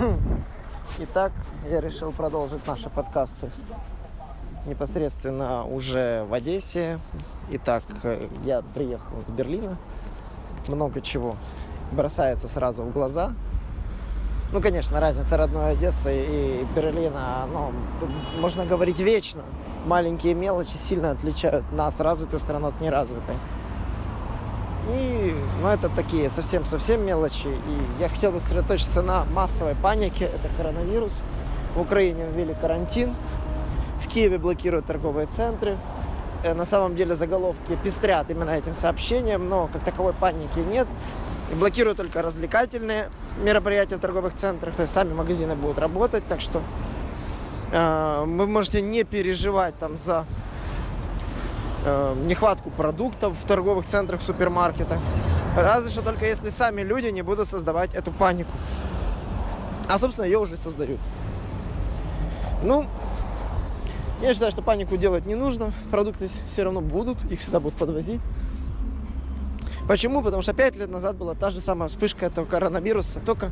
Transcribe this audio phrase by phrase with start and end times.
[0.98, 1.32] Итак,
[1.68, 3.50] я решил продолжить наши подкасты
[4.66, 6.98] непосредственно уже в Одессе.
[7.50, 7.82] Итак,
[8.44, 9.76] я приехал из Берлина.
[10.68, 11.36] Много чего
[11.92, 13.32] бросается сразу в глаза.
[14.52, 17.72] Ну, конечно, разница родной Одессы и Берлина, ну,
[18.40, 19.42] можно говорить вечно.
[19.86, 23.36] Маленькие мелочи сильно отличают нас, развитую страну, от неразвитой.
[24.88, 27.48] И, ну, это такие совсем-совсем мелочи.
[27.48, 30.24] И я хотел бы сосредоточиться на массовой панике.
[30.24, 31.24] Это коронавирус.
[31.74, 33.14] В Украине ввели карантин.
[34.02, 35.76] В Киеве блокируют торговые центры.
[36.42, 40.88] Э, на самом деле заголовки пестрят именно этим сообщением, но как таковой паники нет.
[41.54, 43.10] Блокируют только развлекательные
[43.42, 44.74] мероприятия в торговых центрах.
[44.74, 46.26] То есть сами магазины будут работать.
[46.26, 46.62] Так что
[47.72, 50.24] э, вы можете не переживать там за
[51.84, 54.98] э, нехватку продуктов в торговых центрах, супермаркетах.
[55.56, 58.52] Разве что только если сами люди не будут создавать эту панику.
[59.88, 61.00] А, собственно, ее уже создают.
[62.62, 62.86] Ну,
[64.22, 65.72] я считаю, что панику делать не нужно.
[65.90, 68.20] Продукты все равно будут, их всегда будут подвозить.
[69.88, 70.22] Почему?
[70.22, 73.50] Потому что 5 лет назад была та же самая вспышка этого коронавируса, только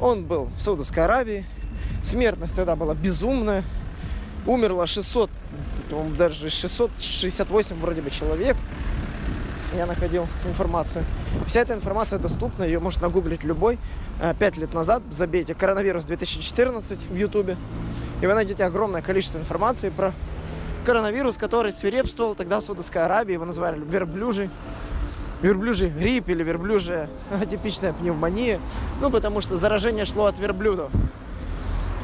[0.00, 1.44] он был в Саудовской Аравии.
[2.02, 3.64] Смертность тогда была безумная.
[4.46, 5.30] Умерло 600
[5.90, 8.56] по-моему, даже 668 вроде бы человек.
[9.76, 11.04] Я находил информацию.
[11.46, 13.78] Вся эта информация доступна, ее может нагуглить любой.
[14.20, 17.56] Э, пять лет назад забейте коронавирус 2014 в Ютубе,
[18.20, 20.12] и вы найдете огромное количество информации про
[20.84, 23.34] коронавирус, который свирепствовал тогда в Саудовской Аравии.
[23.34, 24.50] Его называли верблюжий.
[25.42, 27.08] Верблюжий грипп или верблюжая
[27.40, 28.60] атипичная пневмония.
[29.00, 30.90] Ну, потому что заражение шло от верблюдов.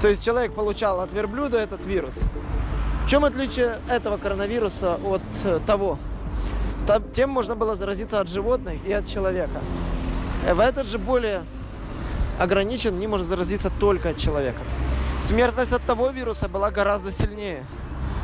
[0.00, 2.22] То есть человек получал от верблюда этот вирус.
[3.06, 5.96] В чем отличие этого коронавируса от э, того?
[6.88, 9.60] Там, тем можно было заразиться от животных и от человека.
[10.44, 11.44] Э, в этот же более
[12.40, 14.58] ограничен, не может заразиться только от человека.
[15.20, 17.64] Смертность от того вируса была гораздо сильнее.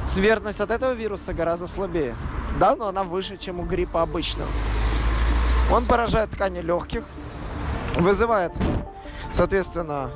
[0.08, 2.16] Смертность от этого вируса гораздо слабее.
[2.58, 4.50] Да, но она выше, чем у гриппа обычного.
[5.70, 7.04] Он поражает ткани легких,
[7.94, 8.52] вызывает,
[9.30, 10.10] соответственно,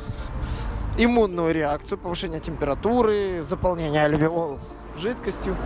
[0.99, 4.59] иммунную реакцию, повышение температуры, заполнение альвеол
[4.97, 5.57] жидкостью.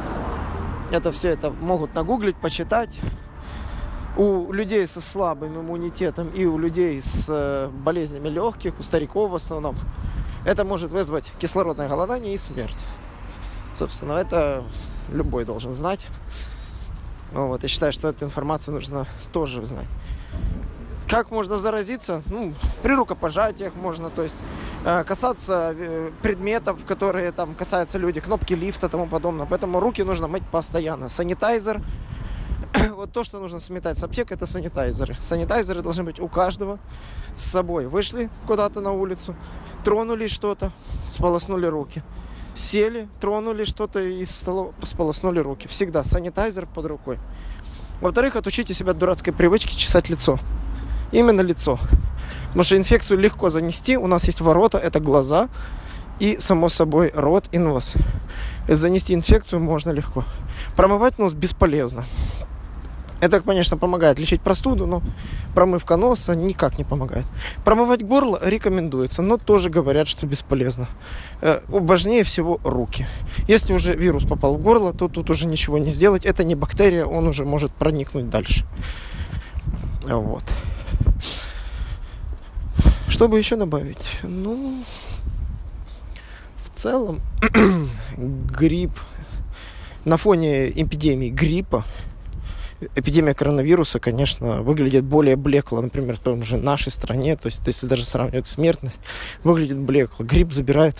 [0.91, 2.99] Это все это могут нагуглить, почитать.
[4.17, 9.37] У людей со слабым иммунитетом и у людей с э, болезнями легких, у стариков в
[9.37, 9.77] основном,
[10.45, 12.85] это может вызвать кислородное голодание и смерть.
[13.73, 14.65] Собственно, это
[15.13, 16.07] любой должен знать.
[17.33, 19.87] Вот, я считаю, что эту информацию нужно тоже знать.
[21.11, 22.23] Как можно заразиться?
[22.27, 22.55] Ну,
[22.85, 24.37] при рукопожатиях можно, то есть
[24.85, 29.45] э, касаться э, предметов, которые там касаются люди, кнопки лифта и тому подобное.
[29.45, 31.09] Поэтому руки нужно мыть постоянно.
[31.09, 31.83] Санитайзер.
[32.95, 35.17] вот то, что нужно сметать с аптек, это санитайзеры.
[35.19, 36.79] Санитайзеры должны быть у каждого
[37.35, 37.89] с собой.
[37.89, 39.35] Вышли куда-то на улицу,
[39.83, 40.71] тронули что-то,
[41.09, 42.05] сполоснули руки.
[42.55, 45.67] Сели, тронули что-то и сполоснули руки.
[45.67, 47.19] Всегда санитайзер под рукой.
[48.01, 50.39] Во-вторых, отучите себя от дурацкой привычки чесать лицо
[51.13, 51.79] именно лицо.
[52.49, 53.97] Потому что инфекцию легко занести.
[53.97, 55.49] У нас есть ворота, это глаза
[56.19, 57.95] и, само собой, рот и нос.
[58.69, 60.25] Занести инфекцию можно легко.
[60.77, 62.05] Промывать нос бесполезно.
[63.21, 65.03] Это, конечно, помогает лечить простуду, но
[65.55, 67.27] промывка носа никак не помогает.
[67.65, 70.89] Промывать горло рекомендуется, но тоже говорят, что бесполезно.
[71.43, 73.07] Э, важнее всего руки.
[73.47, 76.25] Если уже вирус попал в горло, то тут уже ничего не сделать.
[76.25, 78.65] Это не бактерия, он уже может проникнуть дальше.
[80.05, 80.45] Вот.
[83.21, 84.19] Что бы еще добавить?
[84.23, 84.83] Ну,
[86.57, 87.21] в целом,
[88.17, 88.93] грипп
[90.07, 91.85] на фоне эпидемии гриппа,
[92.97, 97.87] эпидемия коронавируса, конечно, выглядит более блекло, например, в том же нашей стране, то есть если
[97.87, 99.03] даже сравнивать смертность,
[99.45, 100.25] выглядит блекло.
[100.25, 100.97] Грипп забирает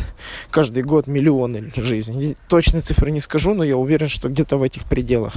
[0.51, 2.37] каждый год миллионы жизней.
[2.51, 5.33] Точные цифры не скажу, но я уверен, что где-то в этих пределах.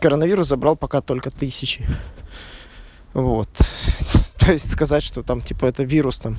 [0.00, 1.86] Коронавирус забрал пока только тысячи.
[3.12, 3.48] Вот.
[4.50, 6.36] Есть сказать, что там, типа, это вирус там.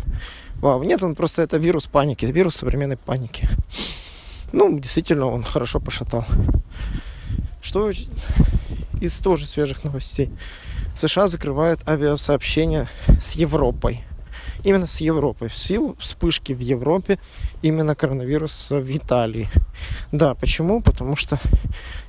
[0.56, 3.48] Вау, нет, он просто это вирус паники, вирус современной паники.
[4.52, 6.26] Ну, действительно, он хорошо пошатал.
[7.62, 7.90] Что
[9.00, 10.30] из тоже свежих новостей?
[10.96, 12.90] США закрывает авиасообщение
[13.22, 14.04] с Европой
[14.64, 15.48] именно с Европой.
[15.48, 17.20] В силу вспышки в Европе
[17.62, 19.50] именно коронавируса в Италии.
[20.12, 20.82] Да, почему?
[20.82, 21.40] Потому что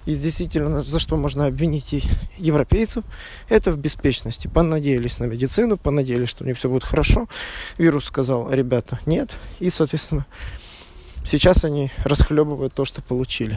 [0.04, 2.02] и действительно, за что можно обвинить и
[2.36, 3.04] европейцев,
[3.48, 4.48] это в беспечности.
[4.48, 7.28] Понадеялись на медицину, понадеялись, что у них все будет хорошо.
[7.78, 9.30] Вирус сказал, ребята, нет.
[9.60, 10.26] И, соответственно,
[11.24, 13.56] Сейчас они расхлебывают то, что получили.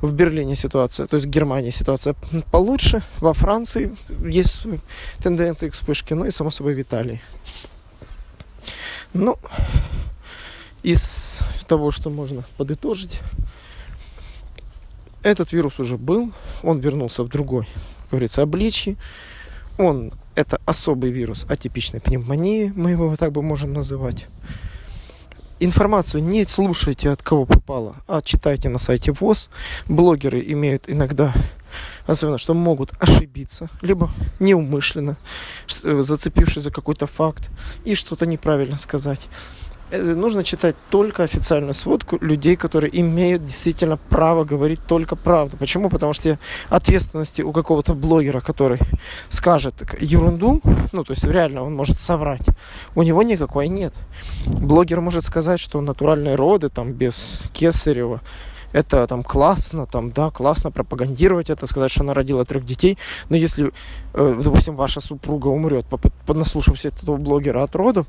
[0.00, 2.14] В Берлине ситуация, то есть в Германии ситуация
[2.52, 4.62] получше, во Франции есть
[5.18, 7.20] тенденции к вспышке, ну и само собой в Италии.
[9.14, 9.38] Ну,
[10.82, 13.20] из того, что можно подытожить,
[15.22, 16.32] этот вирус уже был,
[16.62, 17.66] он вернулся в другой,
[18.02, 18.96] как говорится, обличье.
[19.78, 24.26] Он, это особый вирус атипичной пневмонии, мы его так бы можем называть.
[25.60, 29.48] Информацию не слушайте от кого попало, а читайте на сайте ВОЗ.
[29.86, 31.32] Блогеры имеют иногда,
[32.06, 35.16] особенно, что могут ошибиться, либо неумышленно,
[35.68, 37.50] зацепившись за какой-то факт
[37.84, 39.28] и что-то неправильно сказать.
[39.90, 45.56] Э, нужно читать только официальную сводку людей, которые имеют действительно право говорить только правду.
[45.56, 45.90] Почему?
[45.90, 48.78] Потому что ответственности у какого-то блогера, который
[49.28, 50.60] скажет ерунду,
[50.92, 52.46] ну, то есть реально он может соврать,
[52.94, 53.94] у него никакой нет.
[54.46, 58.20] Блогер может сказать, что натуральные роды, там, без кесарева,
[58.74, 62.98] это там классно, там, да, классно пропагандировать это, сказать, что она родила трех детей.
[63.28, 63.72] Но если,
[64.14, 65.86] э, допустим, ваша супруга умрет,
[66.26, 68.06] наслушавшись этого блогера от родов,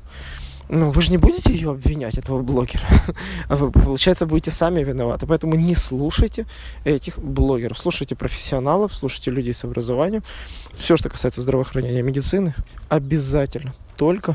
[0.68, 2.84] ну, вы же не будете ее обвинять, этого блогера.
[3.48, 5.24] а вы, получается, будете сами виноваты.
[5.24, 6.46] Поэтому не слушайте
[6.84, 7.78] этих блогеров.
[7.78, 10.24] Слушайте профессионалов, слушайте людей с образованием.
[10.74, 12.54] Все, что касается здравоохранения и медицины,
[12.88, 14.34] обязательно только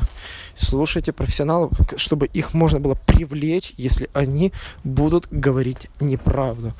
[0.56, 4.52] слушайте профессионалов, чтобы их можно было привлечь, если они
[4.84, 6.74] будут говорить неправду.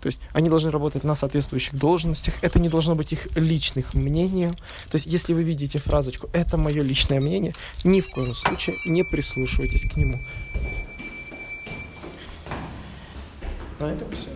[0.00, 2.34] То есть они должны работать на соответствующих должностях.
[2.42, 4.52] Это не должно быть их личных мнением.
[4.90, 9.02] То есть если вы видите фразочку «это мое личное мнение», ни в коем случае не
[9.02, 10.20] прислушивайтесь к нему.
[13.80, 14.28] На этом все.